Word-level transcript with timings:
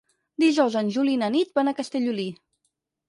Dijous 0.43 0.77
en 0.81 0.89
Juli 0.95 1.13
i 1.17 1.19
na 1.25 1.29
Nit 1.35 1.53
van 1.59 1.73
a 1.73 1.77
Castellolí. 1.81 2.27